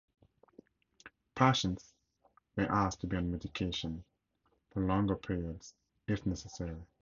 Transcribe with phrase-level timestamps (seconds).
[1.35, 1.93] Patients
[2.55, 4.01] were asked to be on medications
[4.71, 5.75] for longer periods
[6.07, 6.79] if necessary.